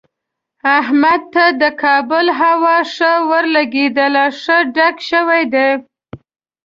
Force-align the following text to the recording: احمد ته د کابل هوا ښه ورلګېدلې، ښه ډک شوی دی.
احمد 0.79 1.21
ته 1.33 1.43
د 1.61 1.63
کابل 1.83 2.25
هوا 2.41 2.77
ښه 2.93 3.11
ورلګېدلې، 3.29 4.25
ښه 4.41 4.57
ډک 4.75 4.95
شوی 5.09 5.43
دی. 5.53 5.69